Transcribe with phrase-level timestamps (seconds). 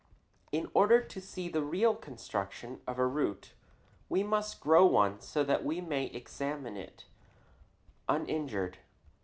[0.51, 3.53] In order to see the real construction of a root
[4.09, 7.05] we must grow one so that we may examine it
[8.09, 8.79] uninjured.